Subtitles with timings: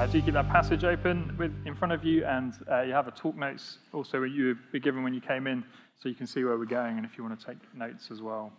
[0.00, 3.06] Uh, do keep that passage open with, in front of you, and uh, you have
[3.06, 5.62] a talk notes also you were given when you came in,
[6.02, 8.22] so you can see where we're going, and if you want to take notes as
[8.22, 8.50] well.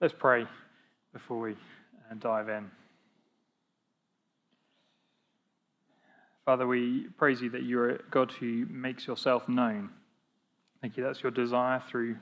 [0.00, 0.44] Let's pray
[1.12, 2.68] before we uh, dive in.
[6.46, 9.88] Father, we praise you that you're a God who makes yourself known.
[10.80, 11.04] Thank you.
[11.04, 12.16] That's your desire through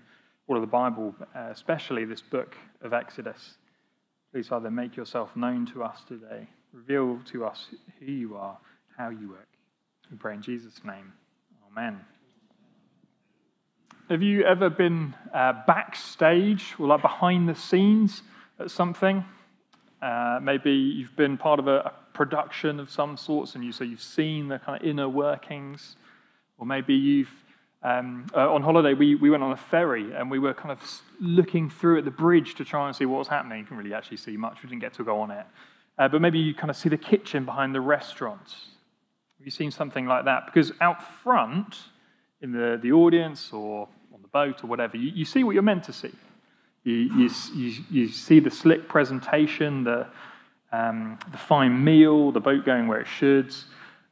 [0.49, 3.57] all of the Bible, uh, especially this book of Exodus.
[4.35, 6.47] Please, Father, make yourself known to us today.
[6.73, 7.67] Reveal to us
[7.99, 8.57] who you are,
[8.97, 9.49] how you work.
[10.11, 11.13] We pray in Jesus' name.
[11.71, 12.01] Amen.
[14.09, 18.23] Have you ever been uh, backstage or like behind the scenes
[18.59, 19.25] at something?
[20.03, 23.83] Uh, maybe you've been part of a, a, production of some sorts and you so
[23.83, 25.97] you've seen the kind of inner workings.
[26.59, 27.31] Or maybe you've
[27.83, 31.03] um, uh, on holiday, we, we went on a ferry and we were kind of
[31.19, 33.59] looking through at the bridge to try and see what was happening.
[33.59, 35.47] You couldn't really actually see much, we didn't get to go on it.
[36.01, 38.41] Uh, but maybe you kind of see the kitchen behind the restaurant.
[39.39, 40.47] Have you seen something like that?
[40.47, 41.77] Because out front,
[42.41, 45.63] in the, the audience or on the boat or whatever, you, you see what you're
[45.63, 46.11] meant to see.
[46.85, 50.07] You, you, you, you see the slick presentation, the,
[50.73, 53.55] um, the fine meal, the boat going where it should.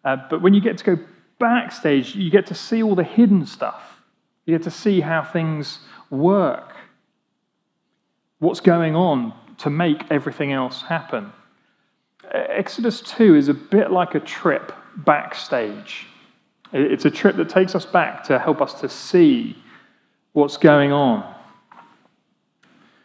[0.05, 0.99] Uh, but when you get to go
[1.39, 4.03] backstage, you get to see all the hidden stuff.
[4.45, 5.79] You get to see how things
[6.11, 6.77] work,
[8.41, 11.33] what's going on to make everything else happen.
[12.33, 16.07] Exodus 2 is a bit like a trip backstage.
[16.73, 19.57] It's a trip that takes us back to help us to see
[20.33, 21.35] what's going on.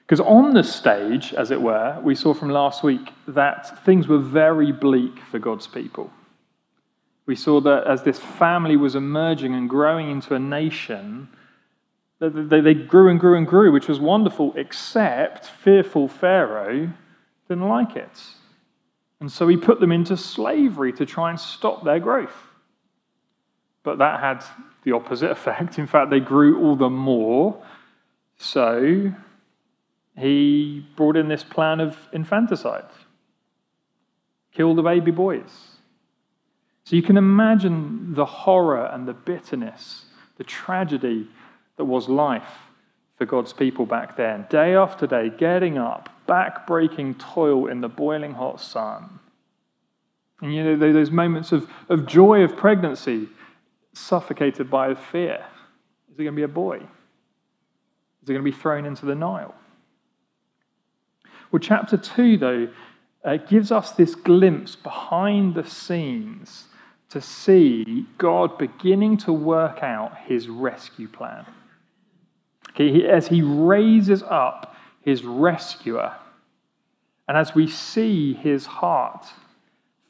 [0.05, 4.17] Because on the stage, as it were, we saw from last week that things were
[4.19, 6.11] very bleak for God's people.
[7.25, 11.30] We saw that as this family was emerging and growing into a nation,
[12.19, 16.91] they grew and grew and grew, which was wonderful, except fearful Pharaoh
[17.47, 18.21] didn't like it.
[19.19, 22.36] And so he put them into slavery to try and stop their growth.
[23.83, 24.43] But that had
[24.83, 25.80] the opposite effect.
[25.80, 27.61] In fact, they grew all the more.
[28.37, 29.14] So
[30.17, 32.86] he brought in this plan of infanticide
[34.54, 35.77] kill the baby boys.
[36.83, 40.05] So you can imagine the horror and the bitterness,
[40.37, 41.27] the tragedy
[41.77, 42.60] that was life
[43.17, 44.45] for God's people back then.
[44.49, 49.20] Day after day, getting up, back-breaking toil in the boiling hot sun.
[50.42, 53.30] And you know, those moments of, of joy of pregnancy
[53.94, 55.45] suffocated by fear.
[56.11, 56.78] Is it going to be a boy?
[56.78, 59.56] Is it going to be thrown into the Nile?
[61.52, 62.67] Well, chapter 2, though,
[63.23, 66.66] uh, gives us this glimpse behind the scenes
[67.10, 71.45] to see God beginning to work out his rescue plan.
[72.72, 74.73] Okay, as he raises up
[75.03, 76.14] his rescuer,
[77.27, 79.25] and as we see his heart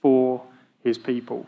[0.01, 0.41] for
[0.83, 1.45] his people.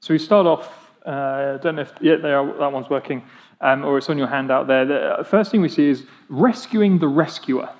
[0.00, 3.22] So we start off, uh, I don't know if yeah, are, that one's working,
[3.60, 4.84] um, or it's on your handout there.
[4.84, 7.70] The first thing we see is rescuing the rescuer.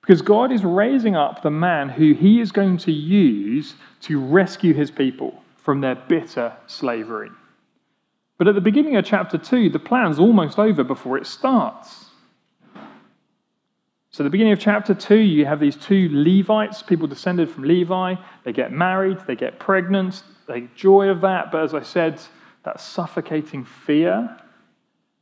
[0.00, 4.72] Because God is raising up the man who he is going to use to rescue
[4.72, 7.30] his people from their bitter slavery.
[8.38, 12.05] But at the beginning of chapter 2, the plan's almost over before it starts.
[14.16, 18.14] So, the beginning of chapter 2, you have these two Levites, people descended from Levi.
[18.44, 21.52] They get married, they get pregnant, they joy of that.
[21.52, 22.18] But as I said,
[22.64, 24.34] that suffocating fear.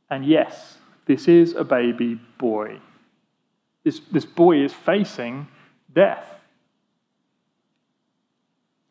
[0.09, 2.79] And yes, this is a baby boy
[3.85, 5.47] this, this boy is facing
[5.93, 6.41] death.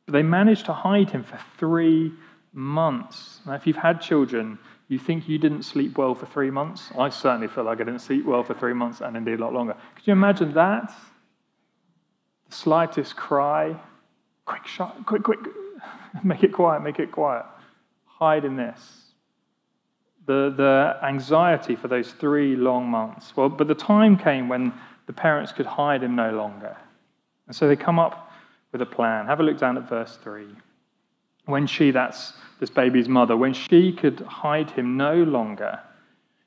[0.06, 2.12] But they managed to hide him for three
[2.52, 3.40] months.
[3.44, 4.58] Now, if you've had children,
[4.88, 6.90] you think you didn't sleep well for three months?
[6.98, 9.52] I certainly feel like I didn't sleep well for three months and indeed a lot
[9.52, 9.74] longer.
[9.94, 10.92] Could you imagine that?
[12.48, 13.76] The slightest cry,
[14.44, 15.40] quick shot, quick, quick,
[16.24, 17.46] make it quiet, make it quiet.
[18.04, 19.04] Hide in this
[20.26, 23.36] the, the anxiety for those three long months.
[23.36, 24.72] Well, but the time came when
[25.06, 26.76] the parents could hide him no longer.
[27.46, 28.32] And so they come up
[28.72, 29.26] with a plan.
[29.26, 30.46] Have a look down at verse 3.
[31.44, 35.80] When she, that's this baby's mother, when she could hide him no longer,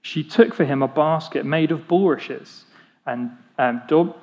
[0.02, 2.66] she took for him a basket made of bulrushes
[3.06, 4.16] and um, daub,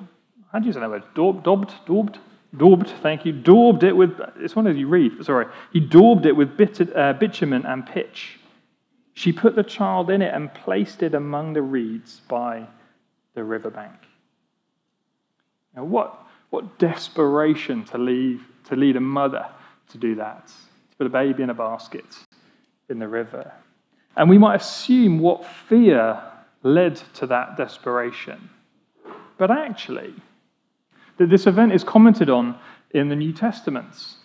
[0.51, 1.03] how do you say that word?
[1.15, 2.19] Daub, daubed, daubed,
[2.55, 5.47] daubed, thank you, daubed it with, it's one of you read, sorry.
[5.73, 8.39] He daubed it with bit, uh, bitumen and pitch.
[9.13, 12.67] She put the child in it and placed it among the reeds by
[13.33, 13.95] the riverbank.
[15.75, 16.17] Now, what,
[16.49, 19.45] what desperation to, leave, to lead a mother
[19.89, 20.51] to do that,
[20.95, 22.05] to put a baby in a basket
[22.89, 23.51] in the river.
[24.15, 26.21] And we might assume what fear
[26.63, 28.49] led to that desperation.
[29.37, 30.13] But actually,
[31.17, 32.57] that this event is commented on
[32.91, 34.15] in the New Testaments.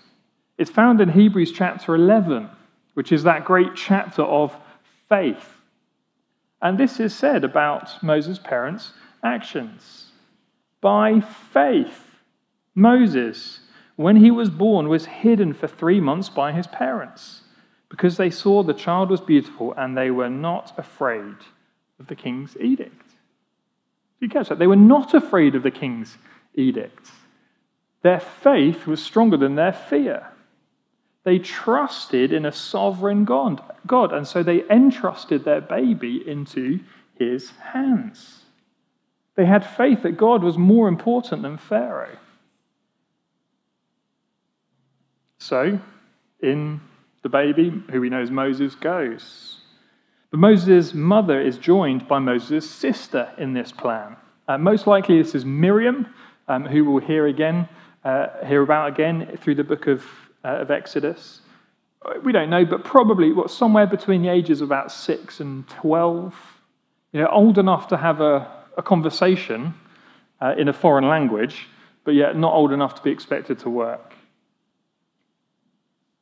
[0.58, 2.49] It's found in Hebrews chapter 11,
[2.94, 4.56] which is that great chapter of
[5.08, 5.56] faith.
[6.62, 8.93] And this is said about Moses' parents'
[9.25, 10.12] actions.
[10.81, 12.06] By faith,
[12.75, 13.59] Moses,
[14.00, 17.43] when he was born, was hidden for three months by his parents
[17.91, 21.37] because they saw the child was beautiful and they were not afraid
[21.99, 23.12] of the king's edict.
[24.19, 24.58] You catch that?
[24.58, 26.17] They were not afraid of the king's
[26.55, 27.11] edict.
[28.00, 30.29] Their faith was stronger than their fear.
[31.25, 36.81] They trusted in a sovereign God, God, and so they entrusted their baby into
[37.19, 38.44] his hands.
[39.37, 42.17] They had faith that God was more important than Pharaoh.
[45.40, 45.81] So,
[46.42, 46.81] in
[47.22, 49.60] the baby, who we know as Moses, goes.
[50.31, 54.16] But Moses' mother is joined by Moses' sister in this plan.
[54.46, 56.06] Uh, most likely, this is Miriam,
[56.46, 57.69] um, who we'll hear again,
[58.04, 60.04] uh, hear about again through the book of,
[60.44, 61.40] uh, of Exodus.
[62.22, 66.34] We don't know, but probably what somewhere between the ages of about six and twelve.
[67.12, 68.46] You know, old enough to have a,
[68.76, 69.72] a conversation
[70.40, 71.66] uh, in a foreign language,
[72.04, 74.14] but yet not old enough to be expected to work.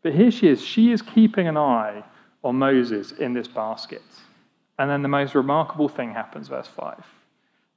[0.03, 0.63] But here she is.
[0.63, 2.05] She is keeping an eye
[2.45, 4.03] on Moses in this basket.
[4.79, 7.05] And then the most remarkable thing happens, verse 5.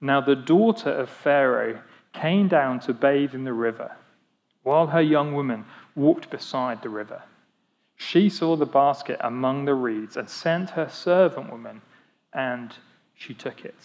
[0.02, 1.82] Now the daughter of Pharaoh
[2.14, 3.96] came down to bathe in the river,
[4.64, 5.66] while her young woman
[5.96, 7.24] walked beside the river.
[7.96, 11.82] She saw the basket among the reeds and sent her servant woman,
[12.34, 12.76] and
[13.16, 13.76] she took it.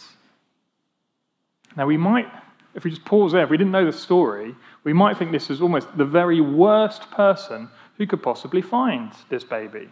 [1.76, 2.26] Now, we might,
[2.74, 4.54] if we just pause there, if we didn't know the story,
[4.84, 9.44] we might think this is almost the very worst person who could possibly find this
[9.44, 9.88] baby.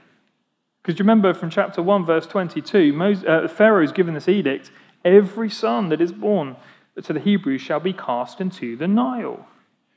[0.83, 4.71] Because you remember from chapter 1, verse 22, Moses, uh, Pharaoh is given this edict
[5.05, 6.57] every son that is born
[7.03, 9.47] to the Hebrews shall be cast into the Nile.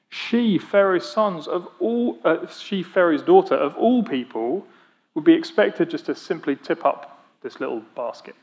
[0.10, 4.66] She, Pharaoh's sons of all, uh, she, Pharaoh's daughter of all people,
[5.14, 8.36] would be expected just to simply tip up this little basket.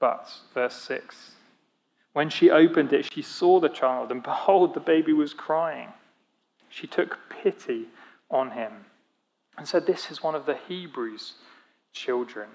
[0.00, 1.32] But, verse 6,
[2.12, 5.88] when she opened it, she saw the child, and behold, the baby was crying.
[6.72, 7.86] She took pity
[8.30, 8.72] on him
[9.58, 11.34] and said, This is one of the Hebrews'
[11.92, 12.48] children.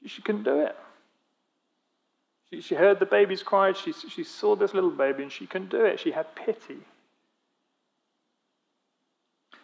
[0.00, 0.76] She, she couldn't do it.
[2.50, 3.72] She, she heard the baby's cry.
[3.72, 6.00] She, she saw this little baby and she couldn't do it.
[6.00, 6.78] She had pity.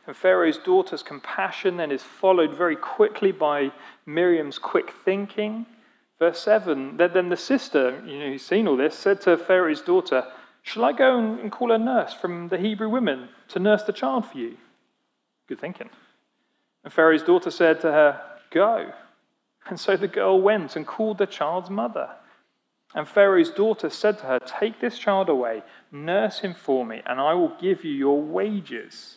[0.07, 3.73] And Pharaoh's daughter's compassion then is followed very quickly by
[4.07, 5.67] Miriam's quick thinking.
[6.21, 10.27] Verse 7 Then the sister, you know, who's seen all this, said to Pharaoh's daughter,
[10.63, 14.27] Shall I go and call a nurse from the Hebrew women to nurse the child
[14.27, 14.57] for you?
[15.49, 15.91] Good thinking.
[16.85, 18.21] And Pharaoh's daughter said to her,
[18.51, 18.93] Go.
[19.67, 22.11] And so the girl went and called the child's mother.
[22.95, 27.21] And Pharaoh's daughter said to her, Take this child away, nurse him for me, and
[27.21, 29.17] I will give you your wages.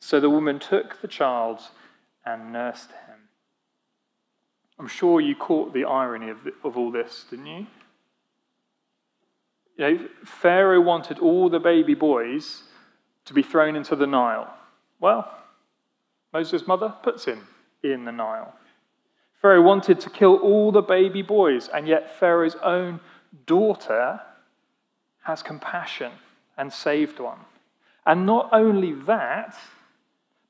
[0.00, 1.60] So the woman took the child
[2.24, 3.28] and nursed him.
[4.78, 7.66] I'm sure you caught the irony of, the, of all this, didn't you?
[9.78, 12.64] You know, Pharaoh wanted all the baby boys
[13.26, 14.52] to be thrown into the Nile.
[15.00, 15.32] Well,
[16.32, 17.46] Moses' mother puts him
[17.84, 18.54] in the Nile.
[19.40, 22.98] Pharaoh wanted to kill all the baby boys, and yet Pharaoh's own
[23.46, 24.20] daughter
[25.22, 26.10] has compassion
[26.56, 27.38] and saved one.
[28.04, 29.56] And not only that,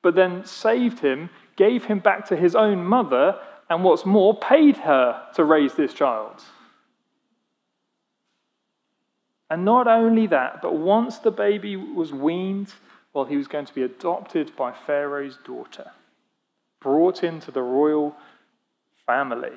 [0.01, 3.39] but then saved him, gave him back to his own mother,
[3.69, 6.43] and what's more, paid her to raise this child.
[9.51, 12.75] And not only that, but once the baby was weaned,
[13.15, 15.91] well, he was going to be adopted by Pharaoh's daughter,
[16.81, 18.15] brought into the royal
[19.07, 19.57] family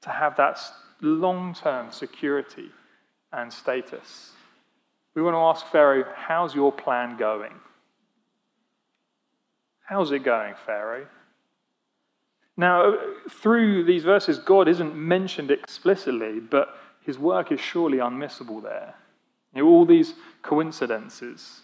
[0.00, 0.58] to have that
[1.00, 2.70] long term security
[3.32, 4.30] and status.
[5.14, 7.52] We want to ask Pharaoh, how's your plan going?
[9.84, 11.06] How's it going, Pharaoh?
[12.56, 12.96] Now,
[13.28, 18.94] through these verses, God isn't mentioned explicitly, but his work is surely unmissable there.
[19.54, 21.60] You know, all these coincidences.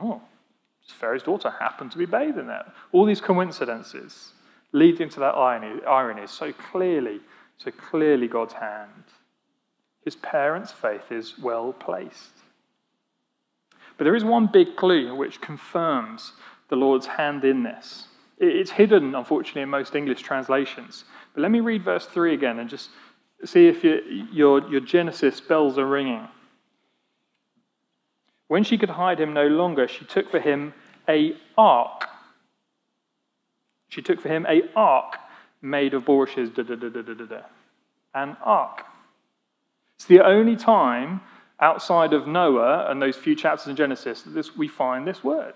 [0.00, 0.22] Oh,
[0.86, 2.72] Pharaoh's daughter happened to be bathing there.
[2.92, 4.32] All these coincidences
[4.72, 7.20] leading to that irony, irony so clearly,
[7.58, 9.04] so clearly God's hand.
[10.04, 12.32] His parents' faith is well placed.
[13.96, 16.32] But there is one big clue which confirms
[16.68, 18.06] the Lord's hand in this.
[18.38, 21.04] It's hidden, unfortunately, in most English translations.
[21.34, 22.88] But let me read verse 3 again and just
[23.44, 26.26] see if your, your, your Genesis bells are ringing.
[28.50, 30.74] When she could hide him no longer, she took for him
[31.08, 32.08] a ark
[33.90, 35.18] she took for him a ark
[35.60, 36.48] made of bulrushes.
[36.48, 37.40] Da, da, da, da, da, da.
[38.14, 38.84] An ark.
[39.96, 41.20] It's the only time
[41.58, 45.54] outside of Noah and those few chapters in Genesis that this, we find this word.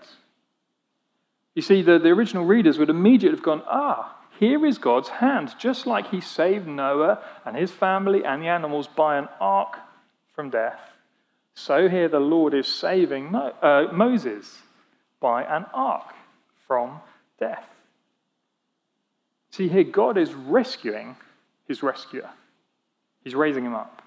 [1.55, 5.55] You see, the, the original readers would immediately have gone, ah, here is God's hand,
[5.59, 9.79] just like he saved Noah and his family and the animals by an ark
[10.35, 10.81] from death.
[11.55, 14.59] So here the Lord is saving Mo- uh, Moses
[15.21, 16.15] by an ark
[16.67, 17.01] from
[17.39, 17.69] death.
[19.51, 21.17] See, here God is rescuing
[21.69, 22.29] his rescuer,
[23.23, 24.03] he's raising him up.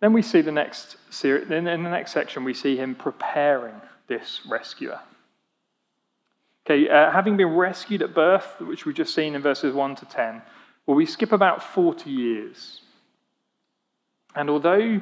[0.00, 3.74] Then we see the next in the next section, we see him preparing
[4.06, 5.00] this rescuer.
[6.64, 10.06] Okay, uh, having been rescued at birth, which we've just seen in verses 1 to
[10.06, 10.42] 10,
[10.86, 12.82] well, we skip about 40 years.
[14.34, 15.00] And although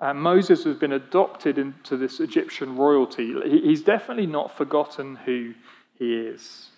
[0.00, 5.54] uh, Moses has been adopted into this Egyptian royalty, he's definitely not forgotten who
[5.98, 6.70] he is.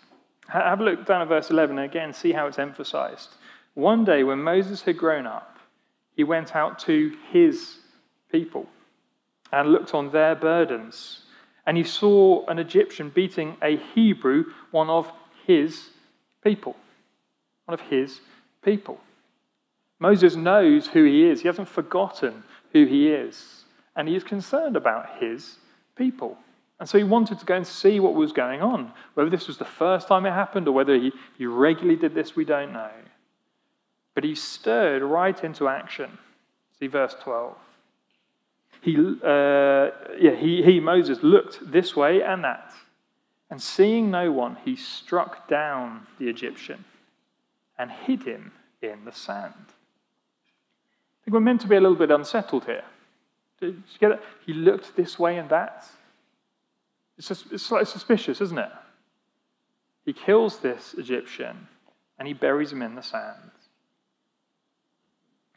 [0.48, 3.30] Have a look down at verse 11 and again, see how it's emphasized.
[3.74, 5.58] One day, when Moses had grown up,
[6.16, 7.78] he went out to his
[8.32, 8.66] people
[9.52, 11.22] and looked on their burdens.
[11.66, 15.10] And he saw an Egyptian beating a Hebrew, one of
[15.46, 15.90] his
[16.42, 16.76] people.
[17.66, 18.20] One of his
[18.62, 19.00] people.
[20.00, 22.42] Moses knows who he is, he hasn't forgotten
[22.72, 23.64] who he is,
[23.94, 25.58] and he is concerned about his
[25.94, 26.38] people.
[26.80, 28.90] And so he wanted to go and see what was going on.
[29.12, 32.34] Whether this was the first time it happened or whether he, he regularly did this,
[32.34, 32.90] we don't know.
[34.14, 36.16] But he stirred right into action.
[36.78, 37.54] See verse 12.
[38.80, 42.72] He, uh, yeah, he, he, Moses, looked this way and that,
[43.50, 46.82] and seeing no one, he struck down the Egyptian
[47.78, 49.52] and hid him in the sand.
[51.30, 52.84] We're meant to be a little bit unsettled here.
[53.60, 54.22] Did you get it?
[54.44, 55.86] He looked this way and that.
[57.18, 58.70] It's, just, it's slightly suspicious, isn't it?
[60.04, 61.68] He kills this Egyptian
[62.18, 63.50] and he buries him in the sand.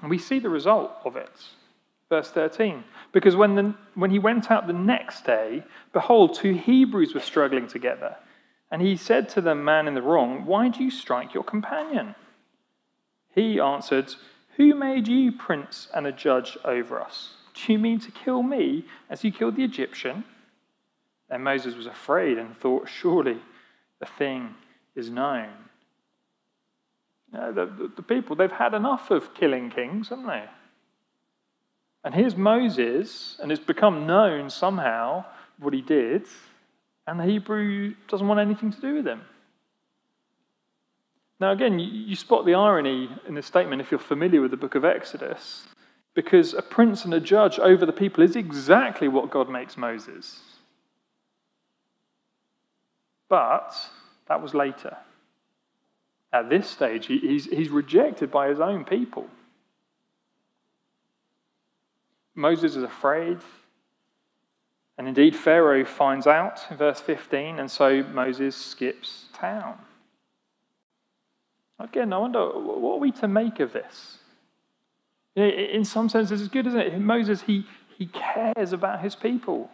[0.02, 1.32] And we see the result of it.
[2.10, 2.84] Verse 13.
[3.12, 5.64] Because when, the, when he went out the next day,
[5.94, 8.18] behold, two Hebrews were struggling together.
[8.70, 12.16] And he said to the man in the wrong, Why do you strike your companion?
[13.34, 14.14] He answered,
[14.58, 17.34] Who made you prince and a judge over us?
[17.54, 20.24] Do you mean to kill me as you killed the Egyptian?
[21.30, 23.40] Then Moses was afraid and thought, Surely
[24.00, 24.54] the thing
[24.96, 25.50] is known.
[27.32, 30.46] the, the, the people, they've had enough of killing kings, haven't they?
[32.04, 35.26] And here's Moses, and it's become known somehow
[35.58, 36.28] what he did,
[37.08, 39.22] and the Hebrew doesn't want anything to do with him.
[41.44, 44.76] Now, again, you, spot the irony in this statement if you're familiar with the book
[44.76, 45.68] of Exodus,
[46.14, 50.40] because a prince and a judge over the people is exactly what God makes Moses.
[53.28, 53.76] But
[54.30, 54.96] that was later.
[56.32, 59.28] At this stage, he's, he's rejected by his own people.
[62.36, 63.40] Moses is afraid.
[64.98, 69.78] And indeed, Pharaoh finds out in verse 15, and so Moses skips town.
[71.84, 74.18] Again, I wonder, what are we to make of this?
[75.36, 76.98] In some sense, this is good, isn't it?
[76.98, 77.66] Moses, he,
[77.98, 79.70] he cares about his people.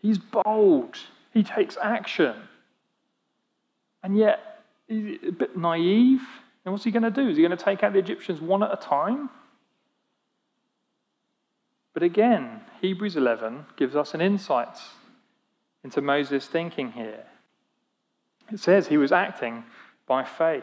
[0.00, 0.96] He's bold.
[1.34, 2.34] He takes action.
[4.04, 6.20] And yet, he's a bit naive.
[6.64, 7.28] And what's he going to do?
[7.28, 9.28] Is he going to take out the Egyptians one at a time?
[11.94, 14.78] But again, Hebrews 11 gives us an insight
[15.82, 17.24] into Moses' thinking here.
[18.52, 19.64] It says he was acting
[20.06, 20.62] by faith.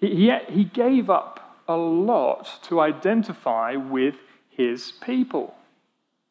[0.00, 4.16] He, he, gave up a lot to identify with
[4.48, 5.54] his people.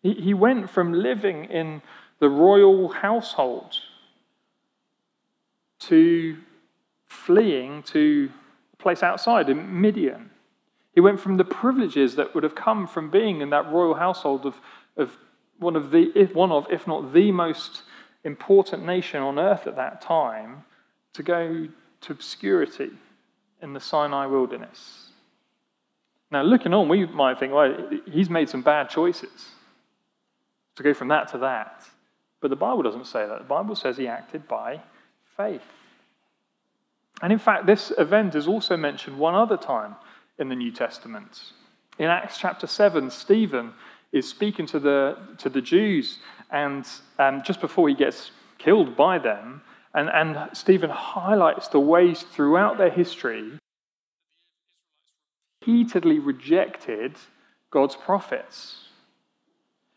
[0.02, 1.84] He, he went from living in
[2.20, 3.76] the royal household
[5.82, 6.38] to
[7.06, 8.32] fleeing to
[8.74, 10.32] a place outside in Midian.
[10.96, 14.48] He went from the privileges that would have come from being in that royal household
[14.48, 14.60] of,
[14.98, 15.16] of
[15.60, 17.84] one of the, if one of, if not the most
[18.24, 20.64] important nation on earth at that time,
[21.14, 21.68] to go
[22.02, 22.92] to obscurity
[23.62, 25.10] in the Sinai wilderness.
[26.32, 29.50] Now, looking on, we might think, well, he's made some bad choices
[30.76, 31.84] to go from that to that.
[32.42, 33.40] But the Bible doesn't say that.
[33.40, 34.80] The Bible says he acted by
[35.36, 35.62] faith.
[37.22, 39.96] And in fact, this event is also mentioned one other time
[40.38, 41.42] in the New Testament.
[41.98, 43.74] In Acts chapter 7, Stephen
[44.14, 46.88] is speaking to the, to the Jews, and
[47.18, 49.62] um, just before he gets killed by them,
[49.94, 53.60] and, and Stephen highlights the ways throughout their history
[55.62, 57.16] repeatedly rejected
[57.72, 58.88] God's prophets.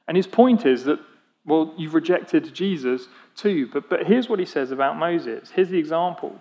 [0.08, 0.99] And his point is that,
[1.46, 3.68] well, you've rejected Jesus too.
[3.72, 5.50] But, but here's what he says about Moses.
[5.50, 6.38] Here's the example.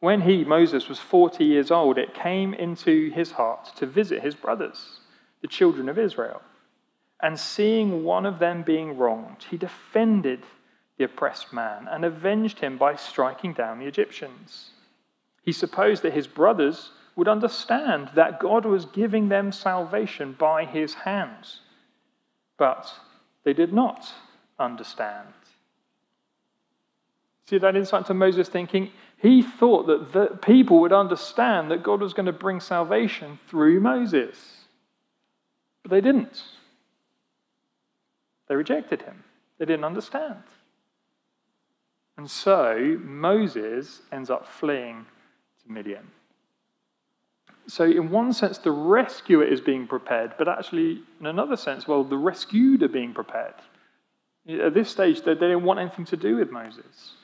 [0.00, 4.34] When he, Moses, was 40 years old, it came into his heart to visit his
[4.34, 5.00] brothers,
[5.40, 6.42] the children of Israel.
[7.22, 10.42] And seeing one of them being wronged, he defended
[10.96, 14.70] the oppressed man and avenged him by striking down the Egyptians.
[15.42, 20.94] He supposed that his brothers would understand that God was giving them salvation by his
[20.94, 21.60] hands.
[22.56, 22.92] But
[23.44, 24.12] they did not
[24.58, 25.28] understand.
[27.46, 28.90] See that insight to Moses thinking?
[29.18, 33.80] He thought that the people would understand that God was going to bring salvation through
[33.80, 34.36] Moses.
[35.82, 36.42] But they didn't.
[38.48, 39.24] They rejected him,
[39.58, 40.42] they didn't understand.
[42.16, 45.06] And so Moses ends up fleeing
[45.62, 46.10] to Midian.
[47.66, 52.04] So, in one sense, the rescuer is being prepared, but actually, in another sense, well,
[52.04, 53.54] the rescued are being prepared.
[54.46, 57.14] At this stage, they, didn't want anything to do with Moses.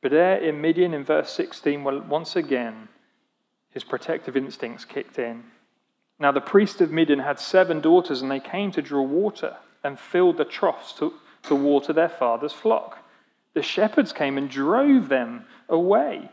[0.00, 2.88] But there in Midian, in verse 16, well, once again,
[3.70, 5.42] his protective instincts kicked in.
[6.20, 9.98] Now, the priest of Midian had seven daughters, and they came to draw water and
[9.98, 11.12] filled the troughs to,
[11.48, 12.98] to water their father's flock.
[13.54, 16.30] The shepherds came and drove them away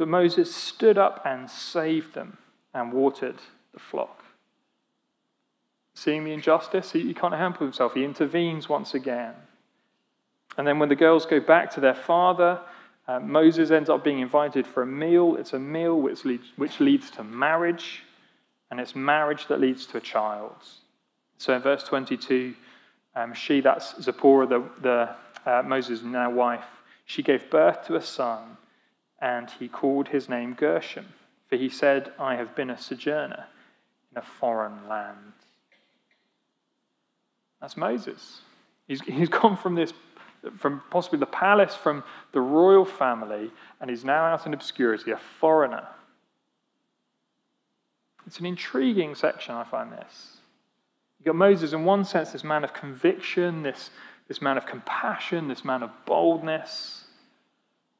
[0.00, 2.38] but Moses stood up and saved them
[2.72, 3.36] and watered
[3.74, 4.24] the flock.
[5.92, 7.92] Seeing the injustice, he, can't help himself.
[7.92, 9.34] He intervenes once again.
[10.56, 12.62] And then when the girls go back to their father,
[13.08, 15.36] uh, Moses ends up being invited for a meal.
[15.36, 18.02] It's a meal which leads, which leads to marriage,
[18.70, 20.56] and it's marriage that leads to a child.
[21.36, 22.54] So in verse 22,
[23.14, 26.64] um, she, that's Zipporah, the, the uh, Moses' now wife,
[27.06, 28.56] she gave birth to a son
[29.20, 31.06] and he called his name Gershom,
[31.48, 33.46] for he said, I have been a sojourner
[34.10, 35.32] in a foreign land.
[37.60, 38.40] That's Moses.
[38.88, 39.92] He's, he's gone from this,
[40.56, 45.18] from possibly the palace, from the royal family, and he's now out in obscurity, a
[45.38, 45.86] foreigner.
[48.26, 50.39] It's an intriguing section, I find this.
[51.20, 53.90] You've got Moses, in one sense, this man of conviction, this,
[54.26, 57.04] this man of compassion, this man of boldness.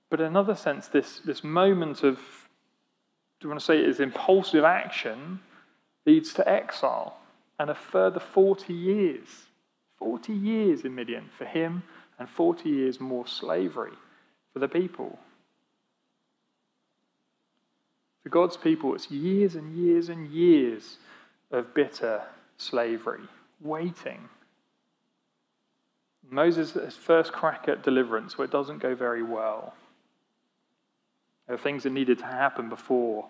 [0.09, 4.01] But in another sense, this, this moment of, do you want to say it is
[4.01, 5.39] impulsive action,
[6.07, 7.19] leads to exile
[7.59, 9.29] and a further 40 years.
[9.99, 11.83] 40 years in Midian for him,
[12.19, 13.93] and 40 years more slavery
[14.55, 15.19] for the people.
[18.23, 20.97] For God's people, it's years and years and years
[21.51, 22.23] of bitter
[22.61, 23.23] slavery,
[23.61, 24.29] waiting.
[26.29, 29.75] Moses' first crack at deliverance, where it doesn't go very well.
[31.46, 33.27] There are things that needed to happen before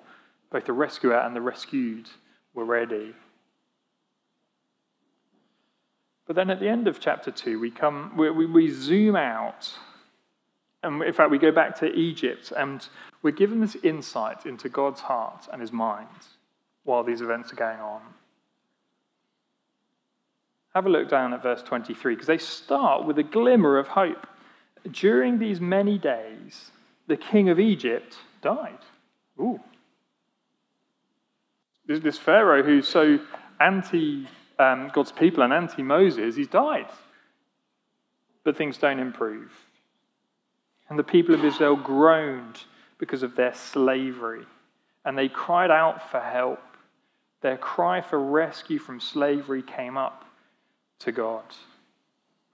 [0.50, 2.08] both the rescuer and the rescued
[2.54, 3.14] were ready.
[6.26, 9.72] But then at the end of chapter 2, we, come, we, we, we zoom out.
[10.82, 12.86] And in fact, we go back to Egypt and
[13.22, 16.08] we're given this insight into God's heart and his mind
[16.84, 18.02] while these events are going on.
[20.74, 24.26] Have a look down at verse 23 because they start with a glimmer of hope.
[24.92, 26.70] During these many days,
[27.08, 28.78] the king of Egypt died.
[29.38, 29.60] Ooh.
[31.86, 33.18] This, Pharaoh who's so
[33.58, 34.26] anti
[34.60, 36.86] um, God's people and anti Moses, he's died.
[38.44, 39.52] But things don't improve.
[40.88, 42.62] And the people of Israel groaned
[42.98, 44.44] because of their slavery.
[45.04, 46.60] And they cried out for help.
[47.40, 50.24] Their cry for rescue from slavery came up
[51.00, 51.44] to God.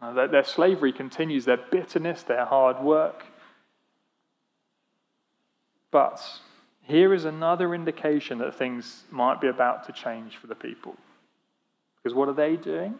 [0.01, 3.25] Now, their, their slavery continues, their bitterness, their hard work.
[5.91, 6.23] But
[6.83, 10.95] here is another indication that things might be about to change for the people.
[11.97, 12.95] Because what are they doing?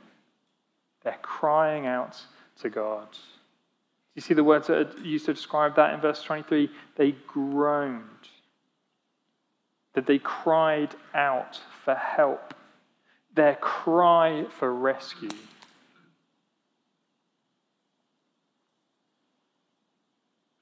[1.05, 2.21] They're crying out
[2.63, 3.07] to God.
[3.13, 3.19] Do
[4.17, 6.69] you see the words that are used to describe that in verse 23?
[6.97, 8.03] They groaned.
[9.95, 12.55] That they cried out for help.
[13.37, 15.31] Their cry for rescue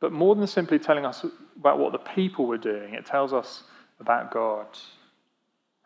[0.05, 1.25] But more than simply telling us
[1.57, 3.63] about what the people were doing, it tells us
[3.99, 4.67] about God.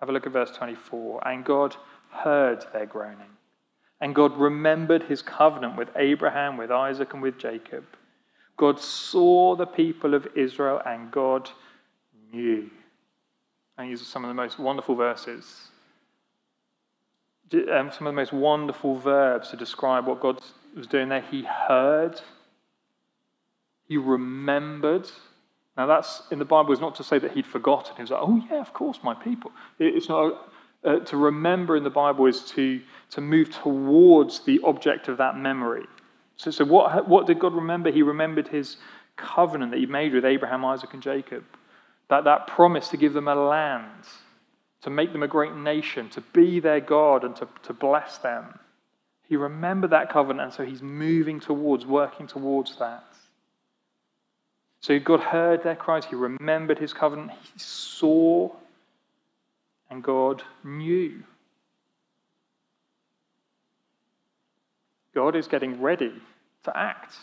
[0.01, 1.29] Have a look at verse 24.
[1.29, 1.77] And God
[2.11, 3.31] heard their groaning.
[4.01, 7.85] And God remembered his covenant with Abraham, with Isaac, and with Jacob.
[8.57, 11.49] God saw the people of Israel, and God
[12.33, 12.69] knew.
[13.77, 15.69] And these are some of the most wonderful verses.
[17.53, 20.41] Um, some of the most wonderful verbs to describe what God
[20.77, 21.23] was doing there.
[21.23, 22.21] He heard,
[23.87, 25.11] he remembered.
[25.77, 27.97] Now, that's in the Bible is not to say that he'd forgotten.
[27.97, 29.53] He was like, oh, yeah, of course, my people.
[29.79, 30.51] It's not
[30.85, 32.81] uh, to remember in the Bible is to,
[33.11, 35.87] to move towards the object of that memory.
[36.37, 37.91] So, so what, what did God remember?
[37.91, 38.77] He remembered his
[39.17, 41.45] covenant that he made with Abraham, Isaac, and Jacob.
[42.09, 44.07] That, that promise to give them a land,
[44.83, 48.59] to make them a great nation, to be their God, and to, to bless them.
[49.29, 53.05] He remembered that covenant, and so he's moving towards, working towards that.
[54.81, 58.51] So God heard their cries, he remembered his covenant, he saw,
[59.91, 61.23] and God knew.
[65.15, 66.13] God is getting ready
[66.65, 67.17] to act.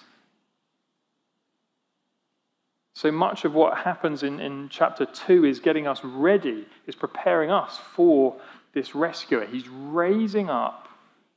[2.96, 7.52] So much of what happens in, in chapter 2 is getting us ready, is preparing
[7.52, 8.38] us for
[8.74, 9.46] this rescuer.
[9.46, 10.88] He's raising up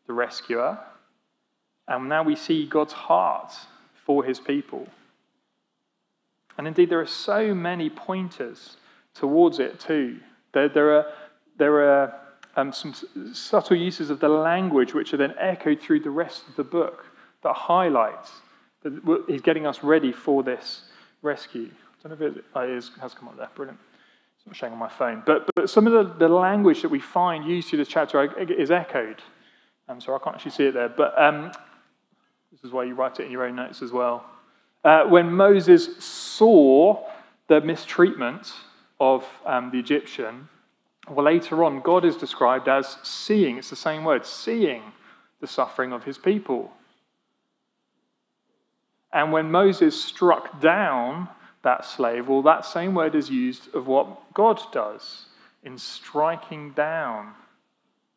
[0.07, 0.79] the rescuer,
[1.89, 3.53] and now we see God's heart
[4.07, 4.87] for his people.
[6.57, 8.77] And indeed, there are so many pointers
[9.15, 10.21] towards it too.
[10.53, 11.07] There, there are,
[11.57, 12.21] there are
[12.55, 12.95] um, some
[13.33, 17.05] subtle uses of the language which are then echoed through the rest of the book
[17.43, 18.31] that highlights
[18.83, 20.83] that he's getting us ready for this
[21.23, 21.71] rescue.
[21.71, 23.49] I don't know if it, oh, it has come up there.
[23.55, 23.79] Brilliant.
[24.37, 25.23] It's not showing on my phone.
[25.27, 28.71] But, but some of the, the language that we find used through this chapter is
[28.71, 29.21] echoed.
[29.89, 30.89] Um, so I can't actually see it there.
[30.89, 31.51] But um,
[32.53, 34.25] this is why you write it in your own notes as well.
[34.85, 37.05] Uh, when Moses saw
[37.49, 38.53] the mistreatment
[39.01, 40.49] of um, the Egyptian,
[41.11, 43.59] well, later on, God is described as seeing.
[43.59, 44.83] It's the same word, seeing
[45.41, 46.71] the suffering of his people.
[49.13, 51.29] And when Moses struck down
[51.63, 55.27] that slave, well, that same word is used of what God does
[55.63, 57.33] in striking down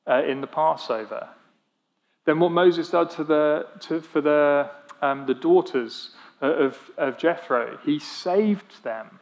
[0.08, 1.30] uh, in the Passover.
[2.26, 4.70] Then what Moses did to the, to, for the,
[5.02, 9.20] um, the daughters of, of Jethro, he saved them.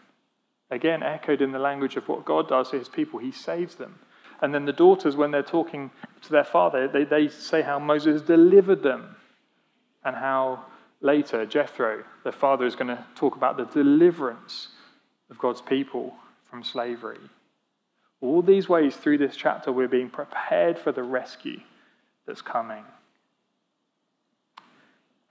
[0.71, 3.99] Again, echoed in the language of what God does to his people, he saves them.
[4.41, 8.21] And then the daughters, when they're talking to their father, they, they say how Moses
[8.21, 9.15] delivered them
[10.03, 10.65] and how
[11.01, 14.69] later, Jethro, their father, is going to talk about the deliverance
[15.29, 16.13] of God's people
[16.49, 17.19] from slavery.
[18.21, 21.59] All these ways through this chapter, we're being prepared for the rescue
[22.25, 22.83] that's coming.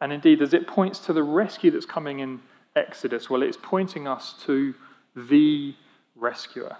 [0.00, 2.40] And indeed, as it points to the rescue that's coming in
[2.76, 4.74] Exodus, well, it's pointing us to
[5.16, 5.74] the
[6.14, 6.76] rescuer,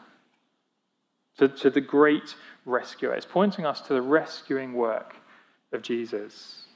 [1.39, 3.15] to, to the great rescuer.
[3.15, 5.17] It's pointing us to the rescuing work
[5.73, 6.68] of Jesus.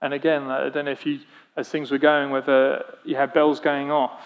[0.00, 1.20] And again, I don't know if you,
[1.56, 4.22] as things were going, whether you had bells going off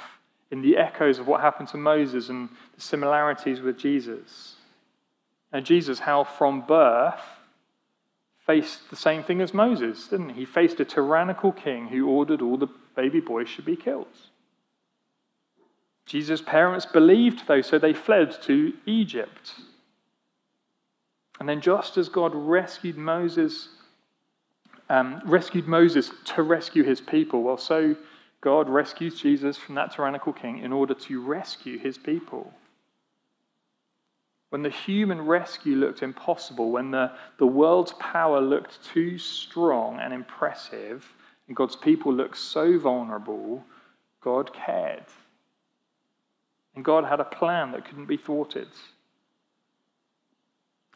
[0.50, 4.56] in the echoes of what happened to Moses and the similarities with Jesus.
[5.50, 7.20] And Jesus, how from birth,
[8.46, 10.40] faced the same thing as Moses, didn't he?
[10.40, 14.06] He faced a tyrannical king who ordered all the baby boys should be killed.
[16.04, 19.54] Jesus' parents believed, though, so they fled to Egypt.
[21.38, 23.68] And then, just as God rescued Moses
[24.92, 27.42] um, rescued Moses to rescue his people.
[27.42, 27.96] Well, so
[28.42, 32.52] God rescues Jesus from that tyrannical king in order to rescue his people.
[34.50, 40.12] When the human rescue looked impossible, when the, the world's power looked too strong and
[40.12, 41.10] impressive,
[41.48, 43.64] and God's people looked so vulnerable,
[44.20, 45.06] God cared.
[46.74, 48.68] And God had a plan that couldn't be thwarted.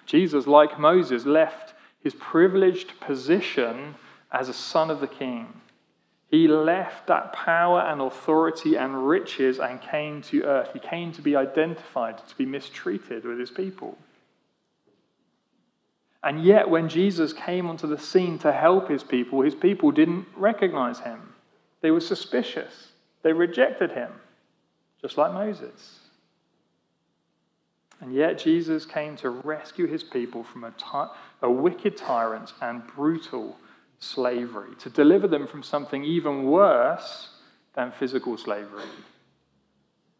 [0.05, 1.73] Jesus, like Moses, left
[2.07, 3.97] his privileged position
[4.31, 5.49] as a son of the king.
[6.29, 10.71] He left that power and authority and riches and came to earth.
[10.73, 13.99] He came to be identified, to be mistreated with his people.
[16.23, 20.27] And yet, when Jesus came onto the scene to help his people, his people didn't
[20.37, 21.35] recognize him.
[21.81, 22.92] They were suspicious.
[23.23, 24.12] They rejected him,
[25.03, 26.06] just like Moses.
[28.01, 31.09] And yet, Jesus came to rescue his people from a, ty-
[31.43, 33.57] a wicked tyrant and brutal
[33.99, 37.31] slavery, to deliver them from something even worse
[37.75, 38.85] than physical slavery.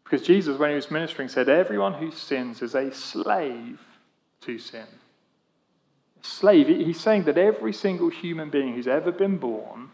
[0.03, 3.79] Because Jesus, when he was ministering, said, Everyone who sins is a slave
[4.41, 4.85] to sin.
[6.19, 6.67] A slave.
[6.67, 9.89] He's saying that every single human being who's ever been born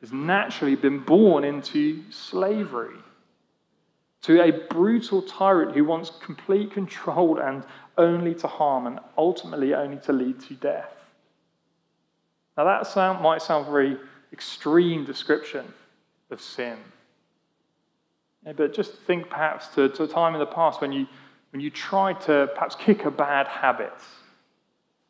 [0.00, 2.96] has naturally been born into slavery
[4.22, 7.64] to a brutal tyrant who wants complete control and
[7.96, 10.92] only to harm and ultimately only to lead to death.
[12.56, 13.96] Now, that sound, might sound a very
[14.32, 15.72] extreme description
[16.30, 16.76] of sin.
[18.44, 21.06] Yeah, but just think perhaps to, to a time in the past when you
[21.50, 23.92] when you tried to perhaps kick a bad habit,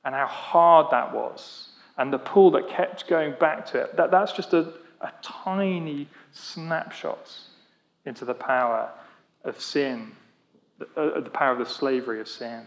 [0.04, 1.68] and how hard that was,
[1.98, 6.08] and the pull that kept going back to it, that, that's just a, a tiny
[6.32, 7.30] snapshot
[8.06, 8.90] into the power
[9.44, 10.12] of sin,
[10.78, 12.64] the, uh, the power of the slavery of sin.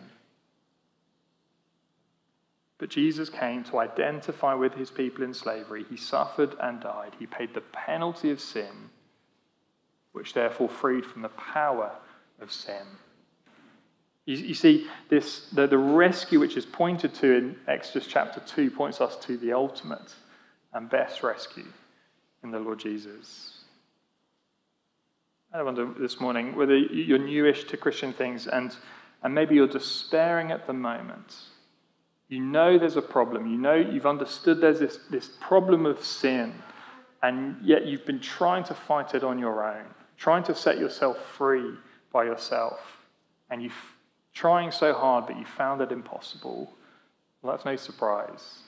[2.77, 5.85] But Jesus came to identify with his people in slavery.
[5.89, 7.13] He suffered and died.
[7.17, 8.89] He paid the penalty of sin,
[10.11, 11.91] which therefore freed from the power
[12.41, 12.85] of sin.
[14.25, 18.71] You, you see, this, the, the rescue which is pointed to in Exodus chapter 2
[18.71, 20.13] points us to the ultimate
[20.73, 21.67] and best rescue
[22.43, 23.52] in the Lord Jesus.
[25.55, 28.75] I wonder this morning whether you're newish to Christian things and,
[29.21, 31.35] and maybe you're despairing at the moment.
[32.27, 33.45] You know there's a problem.
[33.45, 36.55] You know you've understood there's this, this problem of sin,
[37.21, 39.85] and yet you've been trying to fight it on your own,
[40.17, 41.75] trying to set yourself free
[42.11, 42.79] by yourself.
[43.51, 43.71] And you're
[44.33, 46.73] trying so hard, but you found it impossible.
[47.43, 48.63] Well, that's no surprise.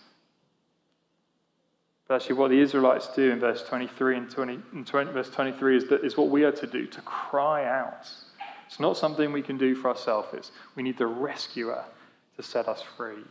[2.07, 5.77] But actually, what the Israelites do in verse 23 and, 20, and 20, verse 23
[5.77, 8.07] is, that, is what we are to do to cry out.
[8.67, 11.83] It's not something we can do for ourselves, it's we need the rescuer
[12.35, 13.23] to set us free.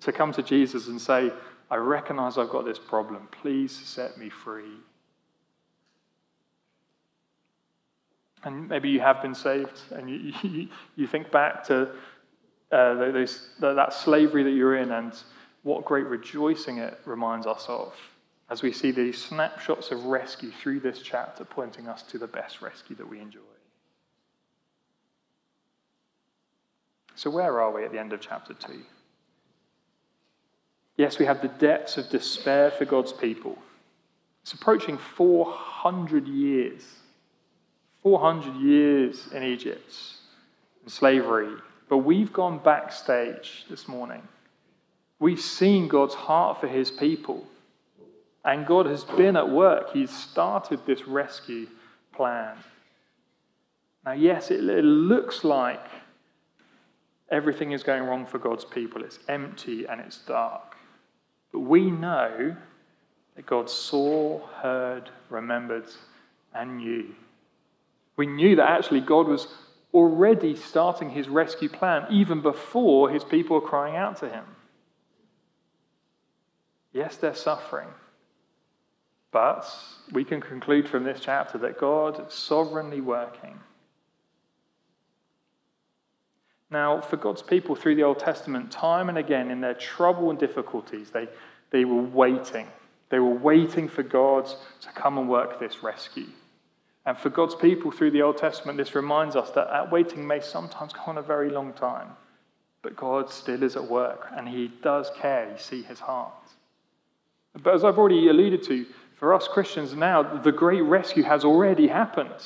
[0.00, 1.32] To come to Jesus and say,
[1.70, 3.28] I recognize I've got this problem.
[3.30, 4.76] Please set me free.
[8.44, 11.90] And maybe you have been saved and you, you, you think back to
[12.70, 15.14] uh, those, that slavery that you're in and
[15.62, 17.94] what great rejoicing it reminds us of
[18.50, 22.60] as we see these snapshots of rescue through this chapter pointing us to the best
[22.60, 23.40] rescue that we enjoy.
[27.14, 28.80] So, where are we at the end of chapter 2?
[30.96, 33.58] Yes, we have the depths of despair for God's people.
[34.42, 36.84] It's approaching 400 years.
[38.02, 39.96] 400 years in Egypt
[40.84, 41.56] in slavery.
[41.88, 44.22] But we've gone backstage this morning.
[45.18, 47.46] We've seen God's heart for his people.
[48.44, 49.92] And God has been at work.
[49.92, 51.66] He's started this rescue
[52.12, 52.56] plan.
[54.04, 55.80] Now, yes, it, it looks like
[57.30, 59.02] everything is going wrong for God's people.
[59.02, 60.76] It's empty and it's dark.
[61.52, 62.54] But we know
[63.36, 65.86] that God saw, heard, remembered,
[66.54, 67.14] and knew.
[68.16, 69.48] We knew that actually God was
[69.92, 74.44] already starting his rescue plan even before his people were crying out to him.
[76.92, 77.88] Yes, they're suffering.
[79.34, 79.68] But
[80.12, 83.58] we can conclude from this chapter that God is sovereignly working.
[86.70, 90.38] Now, for God's people through the Old Testament, time and again in their trouble and
[90.38, 91.28] difficulties, they,
[91.70, 92.68] they were waiting.
[93.08, 94.46] They were waiting for God
[94.82, 96.28] to come and work this rescue.
[97.04, 100.40] And for God's people through the Old Testament, this reminds us that that waiting may
[100.42, 102.10] sometimes go on a very long time.
[102.82, 105.50] But God still is at work, and He does care.
[105.50, 106.34] You see His heart.
[107.62, 111.86] But as I've already alluded to, for us Christians now, the great rescue has already
[111.86, 112.44] happened.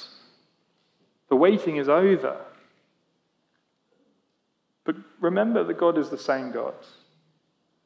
[1.29, 2.37] The waiting is over.
[4.85, 6.75] But remember that God is the same God.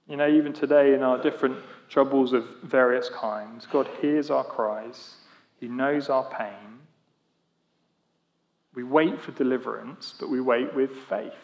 [0.08, 5.14] You know, even today in our different troubles of various kinds, God hears our cries,
[5.60, 6.80] He knows our pain.
[8.74, 11.34] We wait for deliverance, but we wait with faith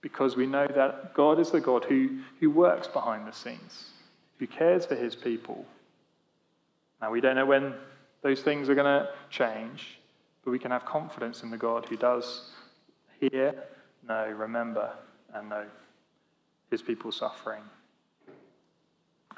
[0.00, 3.90] because we know that God is the God who, who works behind the scenes,
[4.38, 5.66] who cares for His people
[7.00, 7.74] now, we don't know when
[8.22, 9.98] those things are going to change,
[10.44, 12.50] but we can have confidence in the God who does
[13.20, 13.54] hear,
[14.06, 14.90] know, remember,
[15.34, 15.64] and know
[16.70, 17.62] his people suffering.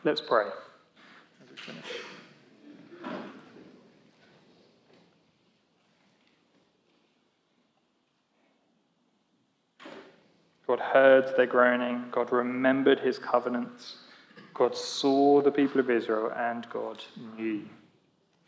[0.04, 1.84] Let's pray as we finish.
[10.66, 12.06] God heard their groaning.
[12.10, 13.98] God remembered his covenants.
[14.54, 17.02] God saw the people of Israel and God
[17.36, 17.62] knew.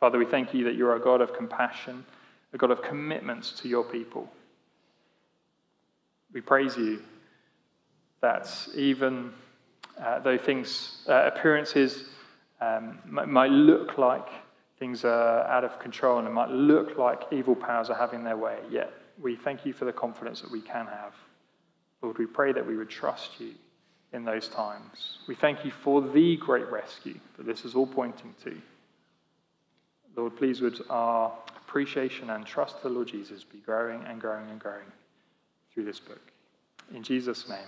[0.00, 2.04] Father, we thank you that you're a God of compassion,
[2.52, 4.30] a God of commitments to your people.
[6.32, 7.02] We praise you
[8.20, 9.32] that even
[10.02, 12.04] uh, though things, uh, appearances
[12.60, 14.28] um, might look like
[14.78, 18.36] things are out of control and it might look like evil powers are having their
[18.36, 21.14] way, yet we thank you for the confidence that we can have.
[22.02, 23.54] Lord, we pray that we would trust you
[24.14, 25.18] in those times.
[25.27, 28.57] We thank you for the great rescue that this is all pointing to.
[30.16, 34.61] Lord, please would our appreciation and trust the Lord Jesus be growing and growing and
[34.61, 34.87] growing
[35.72, 36.20] through this book.
[36.94, 37.59] In Jesus' name,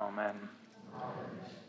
[0.00, 0.34] amen.
[0.96, 1.65] amen.